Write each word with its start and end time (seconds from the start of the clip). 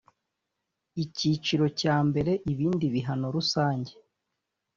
Icyiciro 1.03 1.65
cya 1.79 1.95
mbere 2.07 2.31
Ibindi 2.51 2.85
bihano 2.93 3.25
rusange 3.35 3.93